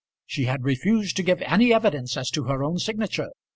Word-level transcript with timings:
She 0.25 0.45
had 0.45 0.63
refused 0.63 1.15
to 1.17 1.21
give 1.21 1.43
any 1.43 1.71
evidence 1.71 2.17
as 2.17 2.31
to 2.31 2.45
her 2.45 2.63
own 2.63 2.79
signature. 2.79 3.29